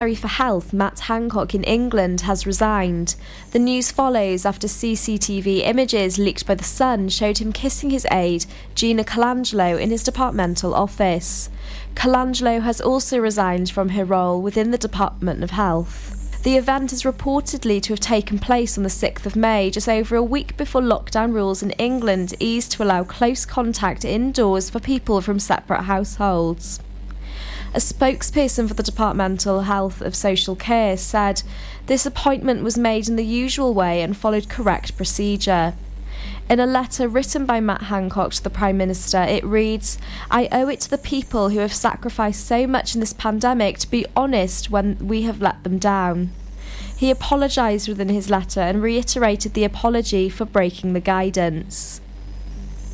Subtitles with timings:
[0.00, 3.16] for Health, Matt Hancock in England, has resigned.
[3.50, 8.46] The news follows after CCTV images leaked by The Sun showed him kissing his aide,
[8.74, 11.50] Gina Coladangelo, in his departmental office.
[11.96, 16.42] Coladangelo has also resigned from her role within the Department of Health.
[16.44, 20.16] The event is reportedly to have taken place on the 6th of May, just over
[20.16, 25.20] a week before lockdown rules in England eased to allow close contact indoors for people
[25.20, 26.80] from separate households.
[27.72, 31.44] A spokesperson for the Departmental Health of Social Care said
[31.86, 35.74] this appointment was made in the usual way and followed correct procedure.
[36.48, 39.98] In a letter written by Matt Hancock to the Prime Minister, it reads
[40.32, 43.90] I owe it to the people who have sacrificed so much in this pandemic to
[43.90, 46.32] be honest when we have let them down.
[46.96, 52.00] He apologised within his letter and reiterated the apology for breaking the guidance.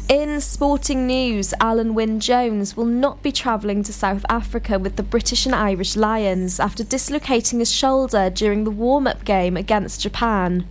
[0.09, 5.03] In sporting news, Alun Wyn Jones will not be travelling to South Africa with the
[5.03, 10.69] British and Irish Lions after dislocating his shoulder during the warm up game against Japan.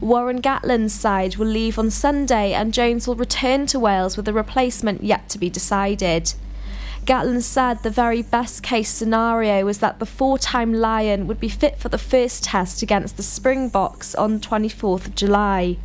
[0.00, 4.32] Warren Gatland's side will leave on Sunday and Jones will return to Wales with a
[4.32, 6.34] replacement yet to be decided.
[7.04, 11.48] Gatland said the very best case scenario was that the four time Lion would be
[11.48, 15.76] fit for the first test against the Springboks on 24th of July.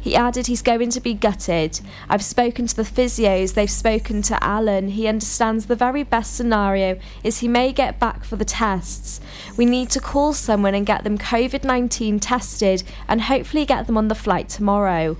[0.00, 1.80] He added he's going to be gutted.
[2.08, 4.90] I've spoken to the physios, they've spoken to Alun.
[4.90, 9.20] He understands the very best scenario is he may get back for the tests.
[9.56, 13.96] We need to call someone and get them COVID 19 tested and hopefully get them
[13.96, 15.16] on the flight tomorrow.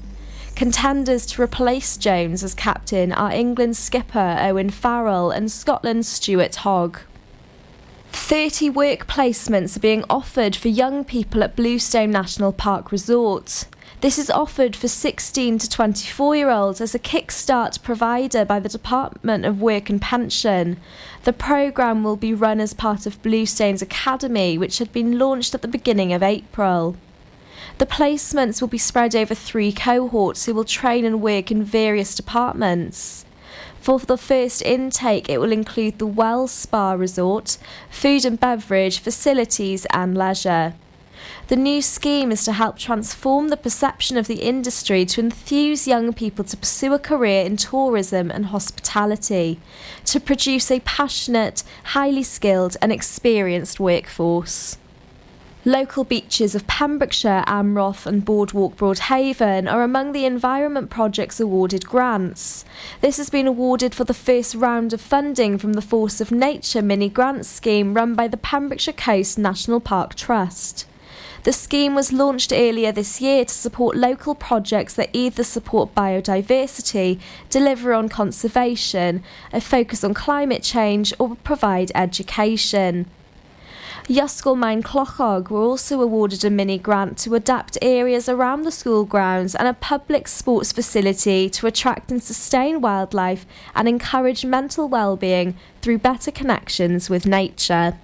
[0.54, 7.00] Contenders to replace Jones as captain are England's skipper Owen Farrell and Scotland's Stuart Hogg.
[8.10, 13.66] 30 work placements are being offered for young people at Bluestone National Park Resort.
[14.00, 18.68] This is offered for 16 to 24 year olds as a kickstart provider by the
[18.68, 20.76] Department of Work and Pension.
[21.24, 25.62] The programme will be run as part of Bluestone's Academy, which had been launched at
[25.62, 26.94] the beginning of April.
[27.78, 32.14] The placements will be spread over three cohorts who will train and work in various
[32.14, 33.24] departments.
[33.80, 37.58] For the first intake, it will include the Wells Spa Resort,
[37.90, 40.74] food and beverage, facilities, and leisure.
[41.48, 46.12] The new scheme is to help transform the perception of the industry to enthuse young
[46.12, 49.58] people to pursue a career in tourism and hospitality,
[50.04, 54.76] to produce a passionate, highly skilled, and experienced workforce.
[55.64, 62.66] Local beaches of Pembrokeshire, Amroth, and Boardwalk Broadhaven are among the Environment Project's awarded grants.
[63.00, 66.82] This has been awarded for the first round of funding from the Force of Nature
[66.82, 70.84] mini grant scheme run by the Pembrokeshire Coast National Park Trust.
[71.44, 77.20] The scheme was launched earlier this year to support local projects that either support biodiversity,
[77.48, 79.22] deliver on conservation,
[79.52, 83.06] a focus on climate change, or provide education.
[84.08, 89.04] Ysgol Maen Clochog were also awarded a mini grant to adapt areas around the school
[89.04, 93.44] grounds and a public sports facility to attract and sustain wildlife
[93.74, 97.98] and encourage mental well-being through better connections with nature.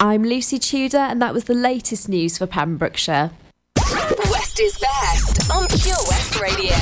[0.00, 3.30] I'm Lucy Tudor, and that was the latest news for Pembrokeshire.
[4.30, 6.76] West is best on Pure West Radio.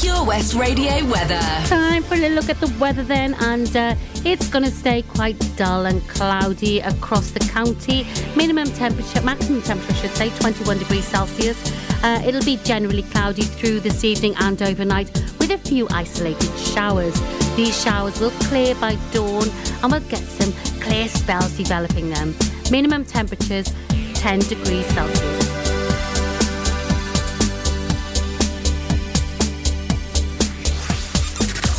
[0.00, 1.40] Pure West Radio weather.
[1.66, 3.94] Time for a look at the weather then, and uh,
[4.24, 8.06] it's going to stay quite dull and cloudy across the county.
[8.36, 11.58] Minimum temperature, maximum temperature, I should say, 21 degrees Celsius.
[12.04, 17.18] Uh, it'll be generally cloudy through this evening and overnight with a few isolated showers.
[17.56, 19.48] These showers will clear by dawn
[19.82, 22.36] and we'll get some clear spells developing them.
[22.70, 23.72] Minimum temperatures
[24.16, 25.48] 10 degrees Celsius.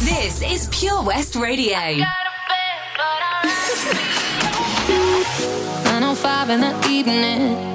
[0.02, 1.78] This is Pure West Radio.
[5.84, 7.75] 905 in the evening.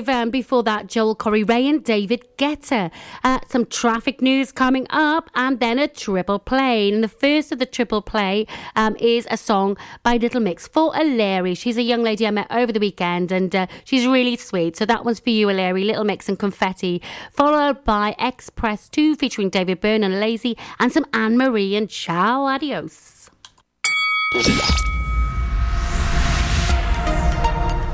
[0.00, 2.90] um, before that Joel Corry RAYE and David Guetta.
[3.22, 6.92] Uh, some traffic news coming up, and then a triple play.
[6.92, 10.92] And the first of the triple play um, is a song by Little Mix for
[10.92, 11.56] Alary.
[11.56, 14.76] She's a young lady I met over the weekend, and uh, she's really sweet.
[14.76, 15.84] So that one's for you, Alary.
[15.84, 21.06] Little Mix and Confetti, followed by X-Press 2 featuring David Byrne and Lazy, and some
[21.12, 23.30] Anne Marie and Ciao Adios.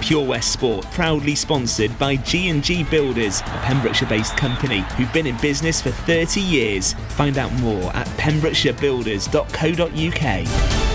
[0.00, 5.82] Pure West Sport, proudly sponsored by G&G Builders, a Pembrokeshire-based company who've been in business
[5.82, 6.92] for 30 years.
[7.10, 10.88] Find out more at pembrokeshirebuilders.co.uk.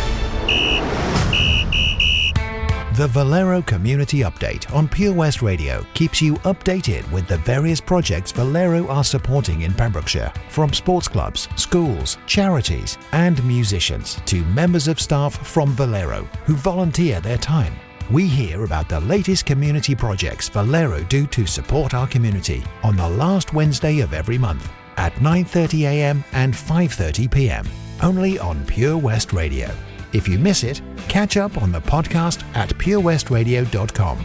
[2.96, 8.32] The Valero Community Update on Pure West Radio keeps you updated with the various projects
[8.32, 15.02] Valero are supporting in Pembrokeshire, from sports clubs, schools, charities, and musicians to members of
[15.02, 17.74] staff from Valero who volunteer their time.
[18.14, 23.10] We hear about the latest community projects Valero do to support our community on the
[23.10, 27.66] last Wednesday of every month at 9:30am and 5:30pm,
[28.04, 29.72] only on Pure West Radio.
[30.12, 34.24] If you miss it, catch up on the podcast at purewestradio.com.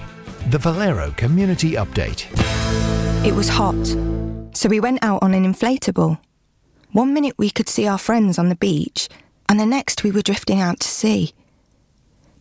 [0.50, 2.26] The Valero Community Update.
[3.24, 3.86] It was hot,
[4.52, 6.18] so we went out on an inflatable.
[6.92, 9.08] One minute we could see our friends on the beach,
[9.48, 11.32] and the next we were drifting out to sea.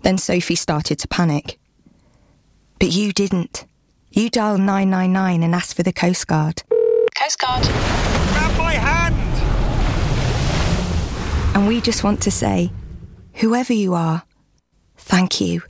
[0.07, 1.59] Then Sophie started to panic.
[2.79, 3.65] But you didn't.
[4.09, 6.63] You dialed 999 and asked for the Coast Guard.
[7.19, 7.63] Coast Guard.
[7.63, 9.15] Grab my hand!
[11.53, 12.71] And we just want to say,
[13.33, 14.23] whoever you are,
[14.95, 15.63] thank you.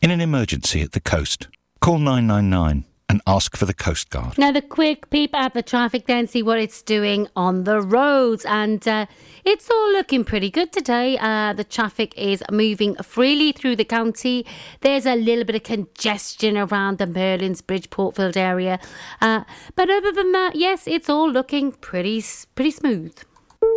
[0.00, 1.48] In an emergency at the coast,
[1.82, 4.36] call 999 and ask for the Coast Guard.
[4.36, 8.44] Now, the quick peep at the traffic, then see what it's doing on the roads.
[8.44, 9.06] And uh,
[9.44, 11.16] it's all looking pretty good today.
[11.18, 14.44] Uh, the traffic is moving freely through the county.
[14.80, 18.78] There's a little bit of congestion around the Merlin's Bridge Portfield area.
[19.20, 22.22] Uh, but other than that, yes, it's all looking pretty,
[22.54, 23.16] pretty smooth.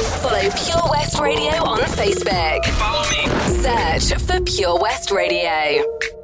[0.01, 2.65] Follow Pure West Radio on Facebook.
[2.65, 3.27] Follow me.
[3.63, 6.20] Search for Pure West Radio.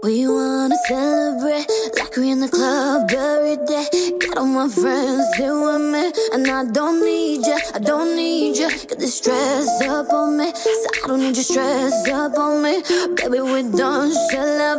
[0.00, 1.66] We wanna celebrate
[1.98, 4.16] like we in the club every day.
[4.20, 8.58] Got all my friends here with me, and I don't need ya, I don't need
[8.58, 8.68] ya.
[8.68, 12.80] Get this stress up on me, so I don't need you stress up on me.
[13.16, 14.76] Baby, we done, shall la.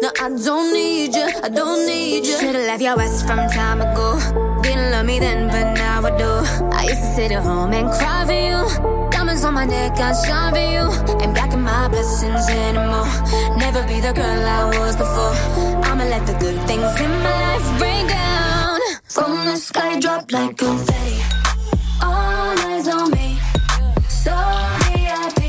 [0.00, 2.38] No, I don't need ya, I don't need ya.
[2.38, 4.18] Should've left your ass from time ago.
[4.62, 6.32] Didn't love me then, but now I do.
[6.72, 9.01] I used to sit at home and cry for you.
[9.52, 10.84] My neck, I shine for you.
[11.22, 13.06] Ain't backing my blessings anymore.
[13.58, 15.34] Never be the girl I was before.
[15.84, 18.80] I'ma let the good things in my life rain down.
[19.04, 21.18] From the sky, drop like confetti.
[22.02, 23.38] All eyes on me.
[24.08, 24.32] So
[24.88, 25.40] VIP.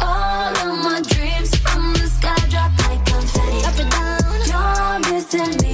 [0.00, 3.58] All of my dreams from the sky, drop like confetti.
[3.62, 4.22] Drop it down.
[4.50, 5.71] You're missing me,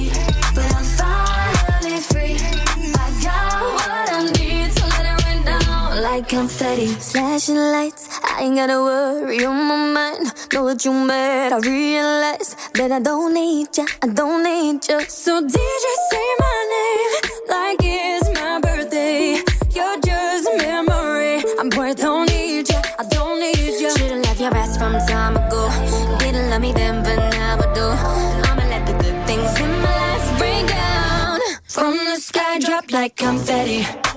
[6.29, 6.85] confetti.
[6.85, 10.31] Flashing lights, I ain't gotta worry on my mind.
[10.53, 14.99] Know what you made, I realize that I don't need ya, I don't need ya.
[15.07, 17.13] So DJ say my name
[17.49, 19.41] like it's my birthday.
[19.75, 21.43] You're just a memory.
[21.59, 23.89] I'm poor, don't need ya, I don't need ya.
[23.97, 25.67] Should've left your ass from time ago.
[26.19, 27.87] Didn't love me then, but now I do.
[28.47, 31.39] I'ma let the good things in my life rain down.
[31.63, 34.08] From the sky, drop like confetti.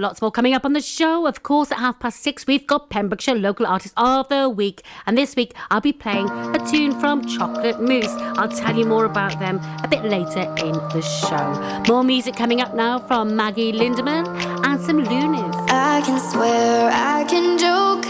[0.00, 1.26] lots more coming up on the show.
[1.26, 4.82] Of course, at half past six, we've got Pembrokeshire Local Artist of the Week.
[5.06, 8.12] And this week, I'll be playing a tune from Chocolate Moose.
[8.38, 11.82] I'll tell you more about them a bit later in the show.
[11.92, 14.26] More music coming up now from Maggie Lindemann
[14.64, 15.54] and some Loonies.
[15.68, 18.04] I can swear, I can joke.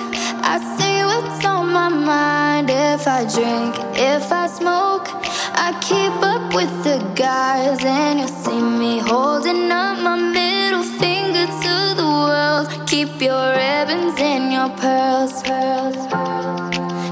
[0.44, 5.08] I say what's on my mind if I drink, if I smoke.
[5.54, 11.21] I keep up with the guys, and you'll see me holding up my middle finger.
[12.86, 15.42] Keep your ribbons and your pearls.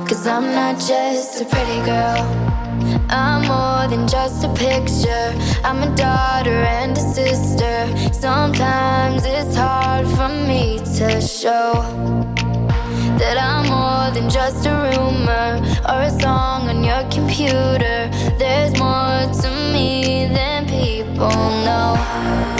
[0.09, 2.23] Cause I'm not just a pretty girl.
[3.09, 5.35] I'm more than just a picture.
[5.65, 7.77] I'm a daughter and a sister.
[8.13, 11.73] Sometimes it's hard for me to show
[13.19, 18.09] that I'm more than just a rumor or a song on your computer.
[18.39, 21.29] There's more to me than people
[21.67, 22.60] know.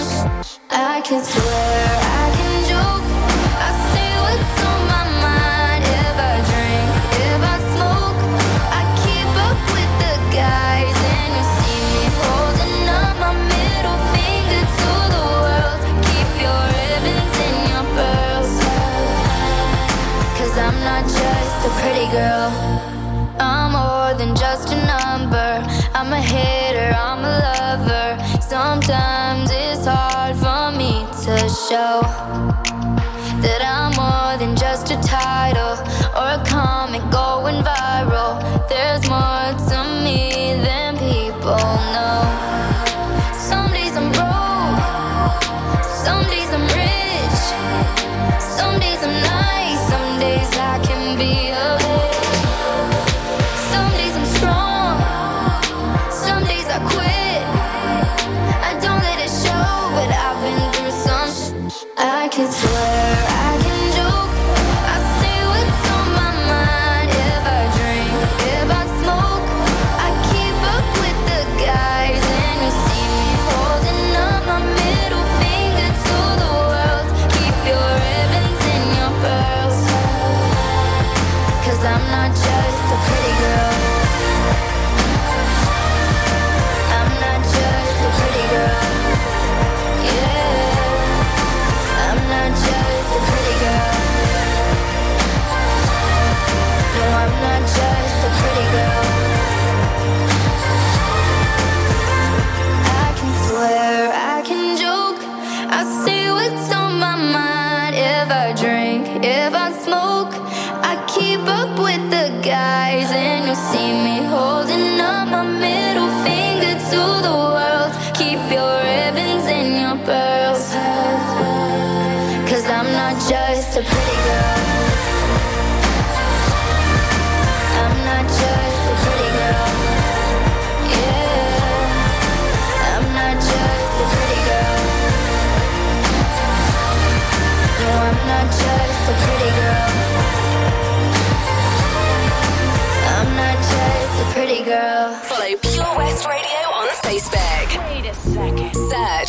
[82.11, 83.30] not just a pretty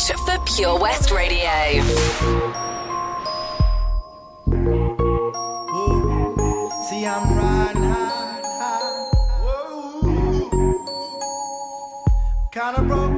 [0.03, 1.49] search for Pure West Radio.
[7.05, 9.09] I'm riding high, high.
[12.51, 13.12] Kinda broke.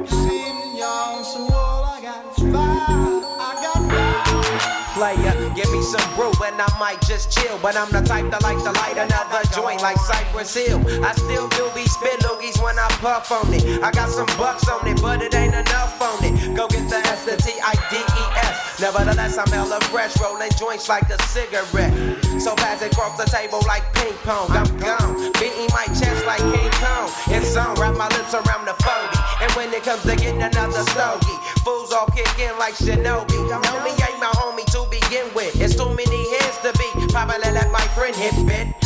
[5.86, 7.58] Some brew and I might just chill.
[7.62, 10.82] But I'm the type to like to light another joint like Cypress Hill.
[11.04, 13.82] I still do be spit loogies when I puff on it.
[13.82, 16.56] I got some bucks on it, but it ain't enough on it.
[16.56, 18.80] Go get the S, T, I, D, E, S.
[18.80, 22.25] Nevertheless, I'm hella fresh, rolling joints like a cigarette.
[22.40, 24.50] So pass it across the table like ping pong.
[24.50, 27.10] I'm gone, beating my chest like King Kong.
[27.28, 29.42] It's on, wrap my lips around the 40.
[29.42, 33.36] And when it comes to getting another stogie, fools all kick in like Shinobi.
[33.84, 35.60] Me ain't my homie to begin with.
[35.60, 37.12] It's too many heads to be.
[37.12, 38.85] Probably let my friend hit bit.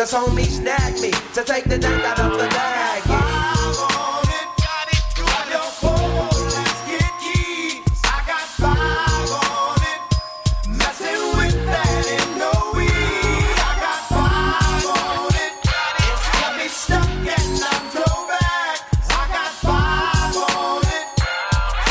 [0.00, 3.02] Cause homie snagged me to take the dank out of the bag.
[3.06, 3.12] I
[8.26, 9.76] got favore
[10.66, 12.24] messing with that it's
[16.32, 17.04] gonna be stuck
[17.36, 20.80] and land throw back i got favore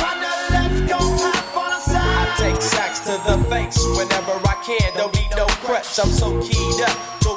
[0.02, 2.34] when i let go i wanna side.
[2.40, 4.98] Take sacks to the face whenever I can.
[4.98, 7.19] Don't need no crutch, I'm so keyed up.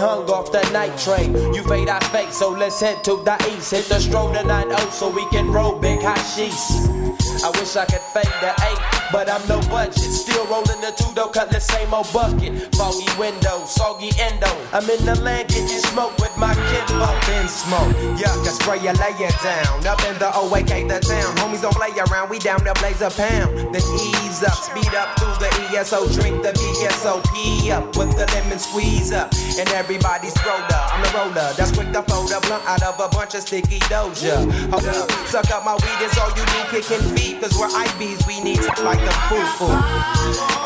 [0.00, 1.34] Hung off the night train.
[1.54, 3.70] You fade, I fake, so let's head to the east.
[3.70, 6.88] Hit the stroll to 9 so we can roll big hot sheets.
[7.44, 9.98] I wish I could fade the 8, but I'm no budget.
[9.98, 12.74] Still rolling the two though, cut the same old bucket.
[12.74, 14.50] Foggy window, soggy endo.
[14.72, 17.92] I'm in the land getting smoke with my kid up in smoke.
[18.16, 19.86] Yuck, I spray you, lay it down.
[19.86, 21.36] Up in the OAK, the town.
[21.36, 23.52] Homies don't play around, we down to blaze a pound.
[23.76, 28.58] Then ease up, speed up through the ESO, drink the VSOP up with the lemon
[28.58, 29.30] squeeze up.
[29.60, 31.52] And everybody's roller, I'm the roller.
[31.54, 34.40] That's quick to fold a blunt out of a bunch of sticky doja.
[34.72, 37.40] Hold up, suck up my weed, is all you need, kicking feet.
[37.40, 40.59] Cause we're IBs, we need to like the foo-foo.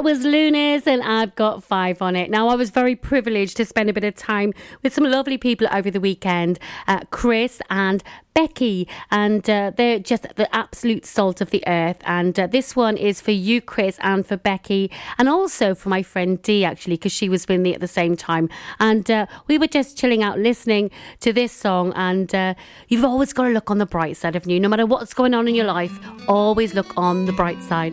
[0.00, 2.30] That was Luniz, and I've got five on it.
[2.30, 5.68] Now, I was very privileged to spend a bit of time with some lovely people
[5.70, 6.58] over the weekend
[6.88, 11.98] uh, Chris and Becky, and uh, they're just the absolute salt of the earth.
[12.06, 16.02] And uh, this one is for you, Chris, and for Becky, and also for my
[16.02, 18.48] friend Dee, actually, because she was with me at the same time.
[18.78, 21.92] And uh, we were just chilling out listening to this song.
[21.94, 22.54] And uh,
[22.88, 25.34] you've always got to look on the bright side of you, no matter what's going
[25.34, 25.92] on in your life,
[26.26, 27.92] always look on the bright side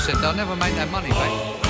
[0.00, 1.60] Bernie, I said, they'll never make that money back.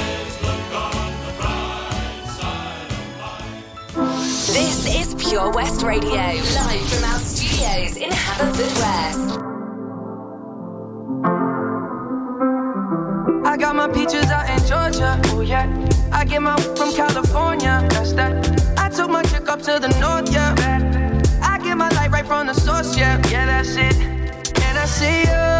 [4.53, 9.47] This is Pure West Radio, live from our studios in Haverfordwest.
[13.47, 15.21] I got my peaches out in Georgia.
[15.27, 15.67] Oh yeah.
[16.13, 17.87] I get my from California.
[17.91, 18.79] That's that.
[18.79, 20.55] I took my chick up to the north, yeah.
[21.43, 23.21] I get my light right from the source, yeah.
[23.29, 23.97] Yeah, that's it.
[24.63, 25.60] And I see you.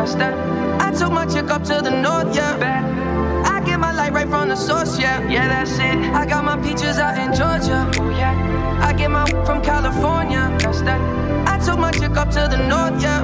[0.00, 0.32] That's that.
[0.80, 2.34] I took my chick up to the north.
[2.34, 2.56] Yeah.
[3.44, 4.98] I get my light right from the source.
[4.98, 5.20] Yeah.
[5.28, 5.98] Yeah, that's it.
[6.14, 7.86] I got my peaches out in Georgia.
[8.00, 8.80] Oh yeah.
[8.82, 10.56] I get my from California.
[10.60, 11.00] That's that.
[11.46, 13.02] I took my chick up to the north.
[13.02, 13.20] Yeah.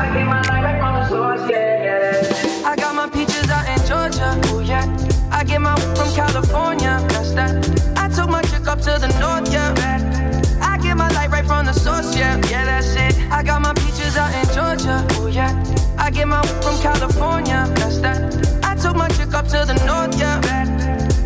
[0.00, 2.66] I get my light right from the source, yeah, yeah.
[2.66, 4.86] I got my peaches out in Georgia, oh yeah.
[5.30, 7.98] I get my from California, that's that.
[7.98, 9.74] I took my chick up to the north, yeah.
[10.62, 13.13] I get my light right from the source, yeah, yeah, that's it.
[13.34, 15.50] I got my peaches out in Georgia, oh yeah.
[15.98, 18.62] I get my from California, that's that.
[18.62, 20.40] I took my chick up to the north, yeah.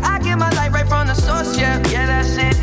[0.01, 2.58] I get my light right from the source, yeah, yeah, that's it.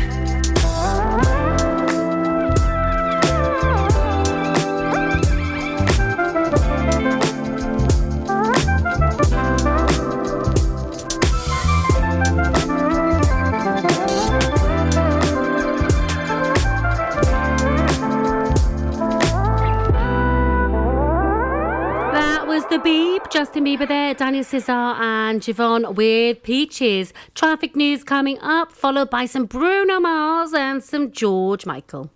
[22.83, 23.07] The.
[23.31, 27.11] Justin Bieber there, Daniel Caesar and Giveon with Peaches.
[27.35, 32.11] Traffic news coming up, followed by some Bruno Mars and some George Michael.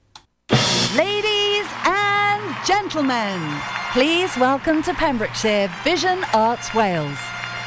[0.95, 3.41] Ladies and gentlemen,
[3.91, 7.17] please welcome to Pembrokeshire Vision Arts Wales,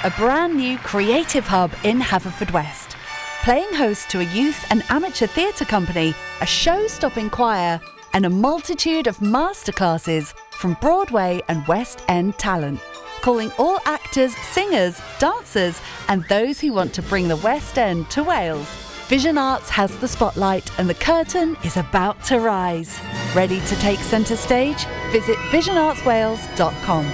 [0.04, 2.94] a brand new creative hub in Haverfordwest.
[3.42, 7.80] Playing host to a youth and amateur theatre company, a show stopping choir,
[8.14, 10.32] and a multitude of masterclasses
[10.64, 12.80] from Broadway and West End talent.
[13.20, 18.22] Calling all actors, singers, dancers, and those who want to bring the West End to
[18.22, 18.66] Wales.
[19.08, 22.98] Vision Arts has the spotlight and the curtain is about to rise.
[23.34, 24.86] Ready to take centre stage?
[25.12, 27.04] Visit visionartswales.com.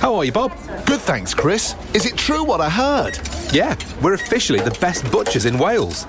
[0.00, 0.50] How are you, Bob?
[0.84, 1.76] Good, thanks, Chris.
[1.94, 3.20] Is it true what I heard?
[3.52, 6.08] Yeah, we're officially the best butchers in Wales.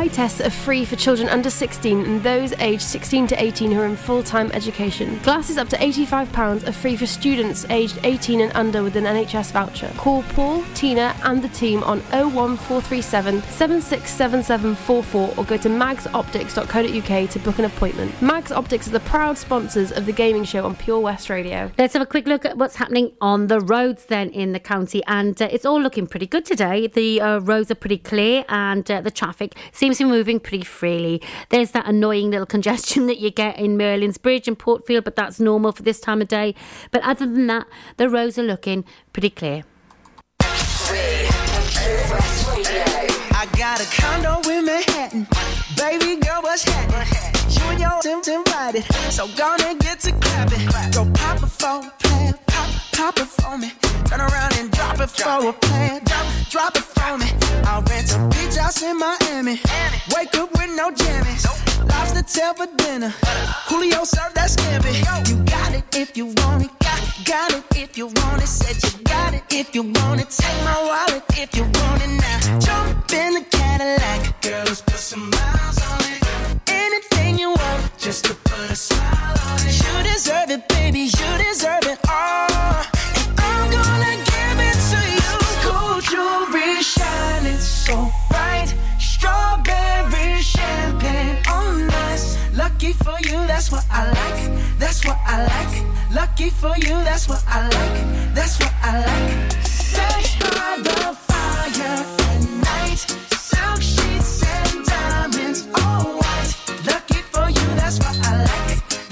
[0.00, 3.82] Eye tests are free for children under 16 and those aged 16 to 18 who
[3.82, 5.18] are in full time education.
[5.18, 9.52] Glasses up to £85 are free for students aged 18 and under with an NHS
[9.52, 9.92] voucher.
[9.98, 17.58] Call Paul, Tina, and the team on 01437 767744 or go to magsoptics.co.uk to book
[17.58, 18.22] an appointment.
[18.22, 21.70] Mags Optics are the proud sponsors of the gaming show on Pure West Radio.
[21.76, 25.02] Let's have a quick look at what's happening on the roads then in the county,
[25.06, 26.86] and uh, it's all looking pretty good today.
[26.86, 30.64] The uh, roads are pretty clear, and uh, the traffic seems to be moving pretty
[30.64, 31.22] freely.
[31.48, 35.40] There's that annoying little congestion that you get in Merlin's Bridge and Portfield, but that's
[35.40, 36.54] normal for this time of day.
[36.90, 37.66] But other than that,
[37.96, 39.64] the roads are looking pretty clear.
[43.32, 45.26] I got a condo in Manhattan.
[45.76, 47.06] Baby girl, what's happening?
[47.48, 48.00] You and your.
[49.10, 50.66] So gonna get to clapping.
[50.92, 51.46] Go pop a
[51.98, 52.49] plan.
[53.00, 53.72] Pop, it for me.
[54.10, 56.04] Turn around and drop it for a plan.
[56.04, 57.28] Drop, drop it for me.
[57.64, 59.58] I'll rent a beach house in Miami.
[60.14, 61.46] Wake up with no jammies.
[61.88, 63.08] Lobster tail for dinner.
[63.68, 64.92] Julio served that scampi.
[65.30, 66.70] You got it if you want it.
[66.80, 68.48] Got, got it if you want it.
[68.48, 70.28] Said you got it if you want it.
[70.28, 72.58] Take my wallet if you want it now.
[72.60, 74.42] Jump in the Cadillac.
[74.42, 76.69] Girl, let's put some miles on it.
[77.00, 79.72] Anything you want, just to put a smile on it.
[79.82, 81.00] You deserve it, baby.
[81.00, 82.50] You deserve it all.
[82.50, 85.32] And I'm gonna give it to you.
[85.64, 88.74] Gold jewelry shining so bright.
[88.98, 92.36] Strawberry champagne oh, on us.
[92.54, 94.78] Lucky for you, that's what I like.
[94.78, 96.14] That's what I like.
[96.14, 98.34] Lucky for you, that's what I like.
[98.34, 99.52] That's what I like.
[99.64, 102.98] Sex by the fire at night.
[103.32, 106.09] Silk sheets and diamonds, all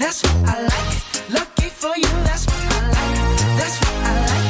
[0.09, 1.29] That's what I like.
[1.29, 3.15] Lucky for you, that's what I like.
[3.59, 4.49] That's what I like.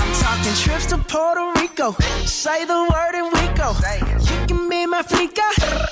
[0.00, 1.92] I'm talking trips to Puerto Rico.
[2.24, 3.76] Say the word and we go.
[4.24, 5.44] You can be my flica.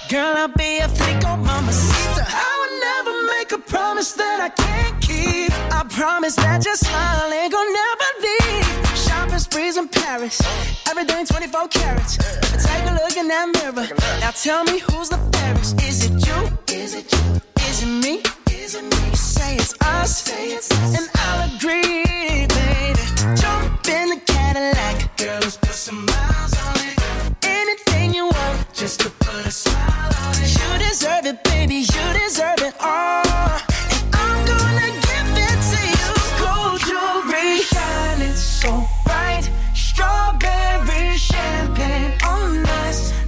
[0.09, 2.25] Girl, I'll be a flico, mama sister.
[2.27, 5.53] I would never make a promise that I can't keep.
[5.71, 8.97] I promise that your smile ain't gonna never leave.
[8.97, 10.41] Shopping sprees in Paris.
[10.89, 12.17] Everything 24 carats.
[12.17, 13.89] Take a look in that mirror.
[14.21, 15.83] Now tell me who's the fairest.
[15.83, 16.75] Is it you?
[16.75, 17.52] Is it you?
[17.73, 18.23] Is it me?
[18.51, 18.69] You
[19.17, 22.05] say it's us, and I'll agree,
[22.47, 23.01] baby.
[23.35, 26.99] Jump in the Cadillac, girl, let's put some miles on it.
[27.43, 30.53] Anything you want, just to put a smile on it.
[30.53, 31.77] You deserve it, baby.
[31.77, 32.75] You deserve it.
[32.79, 36.09] And I'm gonna give it to you.
[36.45, 39.49] Gold jewelry, shining so bright.
[39.75, 42.13] Strawberry champagne.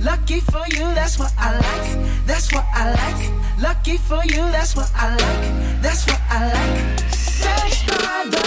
[0.02, 3.60] Lucky for you, that's what I like that's what I like.
[3.60, 5.82] Lucky for you, that's what I like.
[5.82, 7.00] That's what I like.
[7.10, 8.43] Sex by the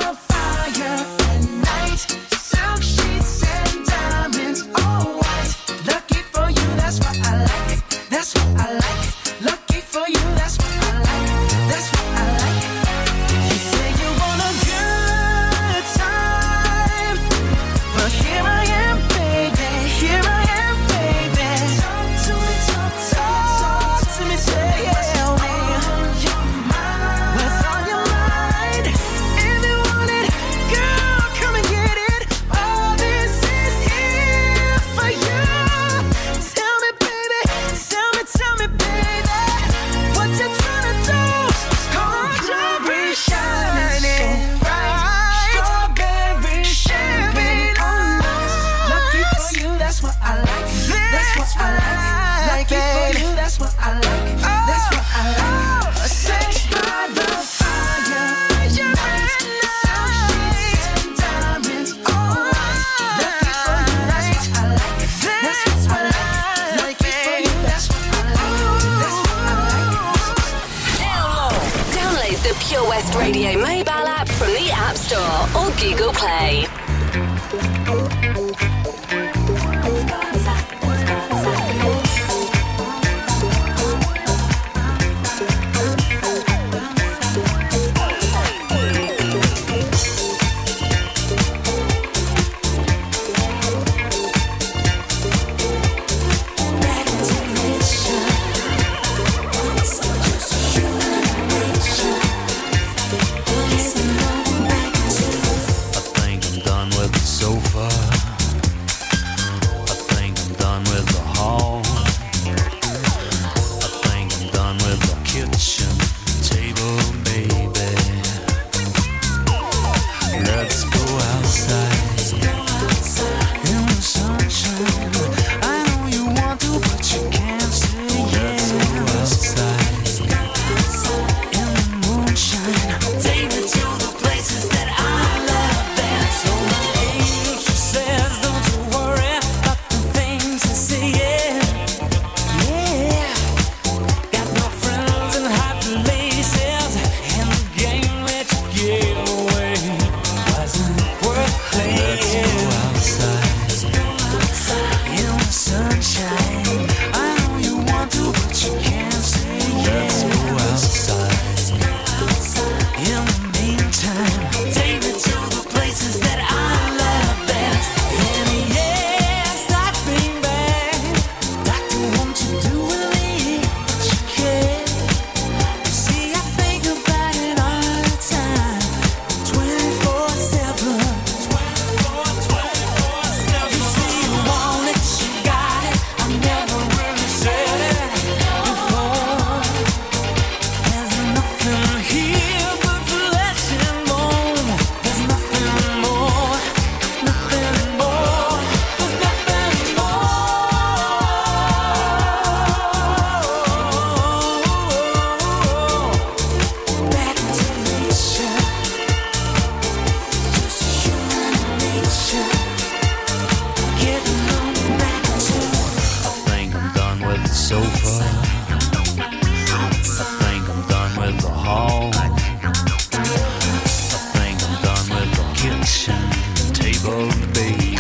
[227.10, 227.96] Oh baby,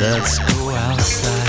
[0.00, 1.41] Let's go outside.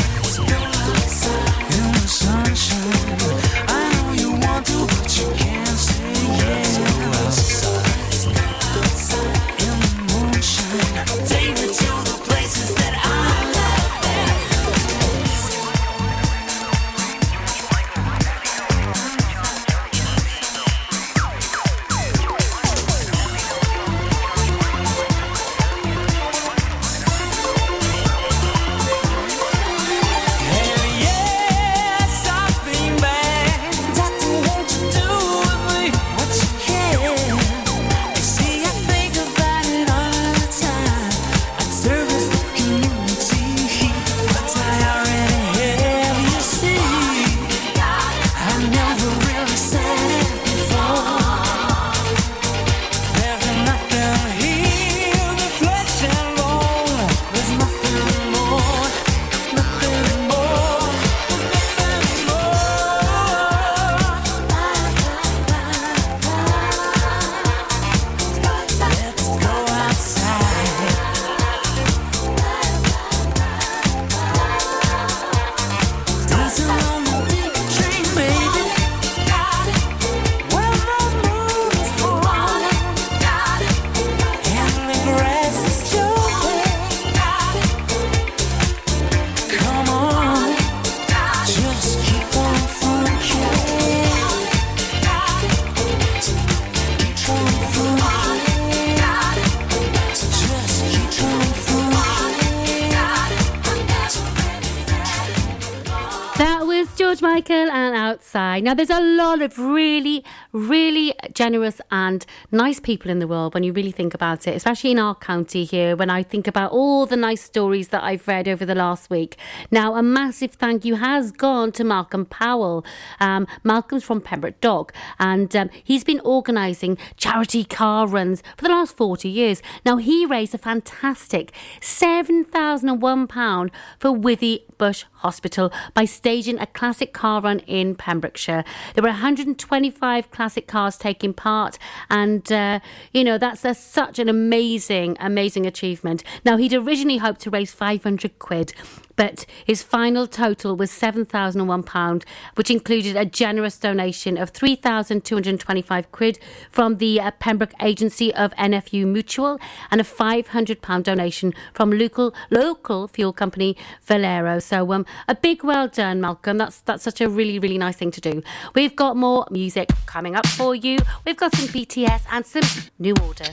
[107.14, 108.64] George Michael and Outside.
[108.64, 113.64] Now, there's a lot of really, really generous and nice people in the world when
[113.64, 117.06] you really think about it, especially in our county here, when I think about all
[117.06, 119.38] the nice stories that I've read over the last week.
[119.72, 122.86] Now, a massive thank you has gone to Malcolm Powell.
[123.20, 128.70] Um, Malcolm's from Pembroke Dock, and um, he's been organising charity car runs for the
[128.70, 129.62] last 40 years.
[129.86, 131.52] Now, he raised a fantastic
[131.82, 138.64] £7,001 for Withy Bush Hospital by staging a classic car run in Pembrokeshire.
[138.94, 141.78] There were 125 classic cars taking part,
[142.09, 142.80] and uh,
[143.14, 146.24] you know that's a, such an amazing, amazing achievement.
[146.43, 148.74] Now he'd originally hoped to raise 500 quid.
[149.16, 152.24] But his final total was £7,001,
[152.55, 156.39] which included a generous donation of 3,225 quid
[156.70, 159.59] from the uh, Pembroke Agency of NFU Mutual
[159.91, 164.59] and a £500 donation from local local fuel company Valero.
[164.59, 166.57] So um, a big well done, Malcolm.
[166.57, 168.41] That's that's such a really really nice thing to do.
[168.76, 170.97] We've got more music coming up for you.
[171.26, 172.64] We've got some BTS and some
[172.99, 173.51] New Order.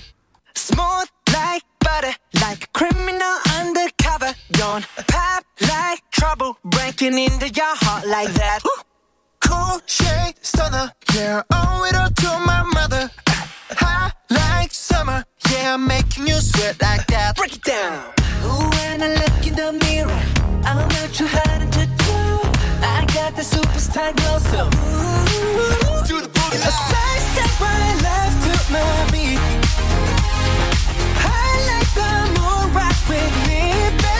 [0.54, 2.14] Smooth like butter,
[2.44, 4.32] like a criminal undercover.
[4.52, 8.58] Don't pop like trouble, breaking into your heart like that.
[9.46, 13.10] Cool shade stunner, yeah, owe it all to my mother.
[13.82, 17.36] High like summer, yeah, I'm making you sweat like that.
[17.36, 17.98] Break it down.
[18.44, 20.22] Ooh, when I look in the mirror,
[20.68, 22.18] I'm not too hard to do.
[22.96, 26.68] I got the superstar glow, so ooh, do the boogie.
[26.70, 29.69] A side step right left to my beat.
[31.16, 33.62] I like the moon rock with me,
[34.02, 34.19] baby.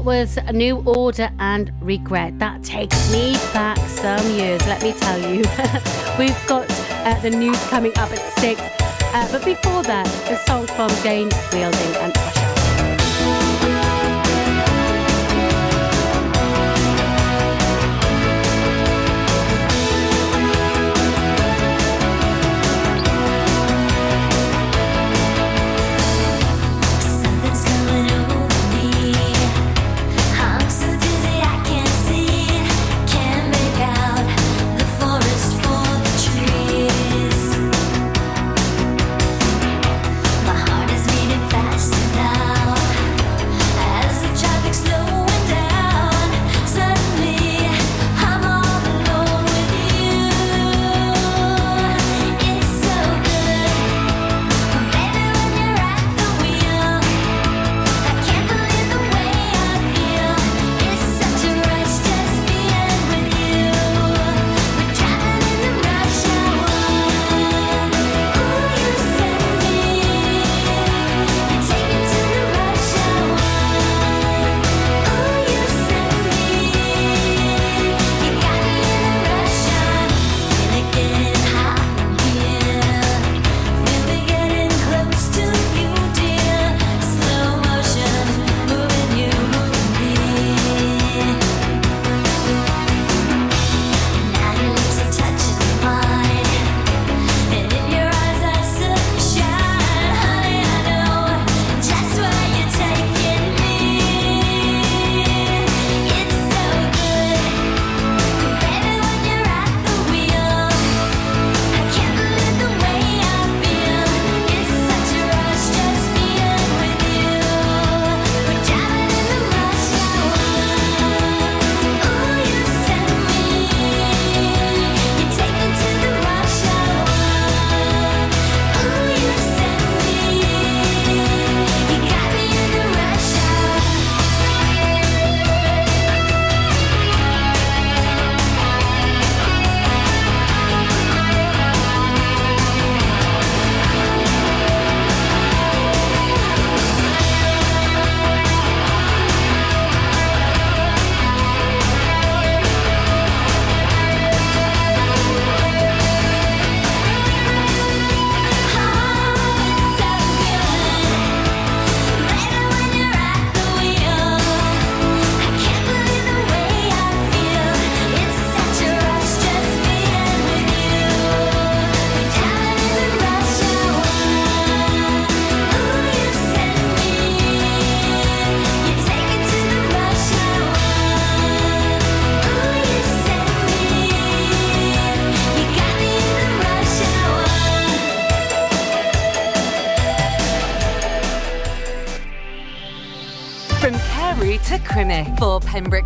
[0.00, 2.38] that was New Order and Regret.
[2.38, 5.38] That takes me back some years, let me tell you.
[6.18, 6.66] We've got
[7.04, 8.60] uh, the news coming up at 6.
[9.12, 12.39] Uh, but before that, a song from Jane Wielding and Usher.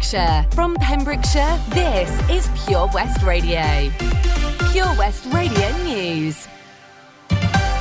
[0.04, 0.46] Pembrokeshire.
[0.50, 3.90] From Pembrokeshire, this is Pure West Radio.
[4.70, 6.46] Pure West Radio News.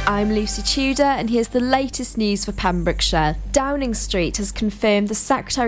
[0.06, 3.36] I'm Lucy Tudor, and here's the latest news for Pembrokeshire.
[3.52, 5.62] Downing Street has confirmed the Secretary